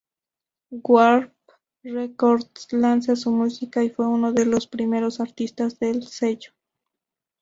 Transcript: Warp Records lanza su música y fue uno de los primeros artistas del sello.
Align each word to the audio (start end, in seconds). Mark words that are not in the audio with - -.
Warp 0.71 1.31
Records 1.83 2.69
lanza 2.71 3.15
su 3.15 3.29
música 3.29 3.83
y 3.83 3.91
fue 3.91 4.07
uno 4.07 4.33
de 4.33 4.47
los 4.47 4.65
primeros 4.65 5.19
artistas 5.19 5.77
del 5.77 6.07
sello. 6.07 6.53